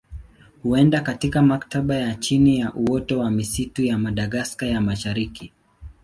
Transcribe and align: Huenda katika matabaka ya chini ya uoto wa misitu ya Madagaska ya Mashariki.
Huenda 0.63 1.01
katika 1.01 1.41
matabaka 1.41 1.99
ya 2.01 2.15
chini 2.15 2.59
ya 2.59 2.73
uoto 2.73 3.19
wa 3.19 3.31
misitu 3.31 3.83
ya 3.83 3.97
Madagaska 3.97 4.65
ya 4.65 4.81
Mashariki. 4.81 5.51